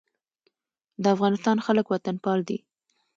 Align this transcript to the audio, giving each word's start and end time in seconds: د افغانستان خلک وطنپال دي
د 1.01 1.03
افغانستان 1.15 1.57
خلک 1.65 1.85
وطنپال 1.89 2.39
دي 2.49 2.57